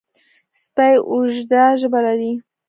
سپي 0.61 0.93
اوږده 1.11 1.63
ژبه 1.79 1.99
لري. 2.05 2.31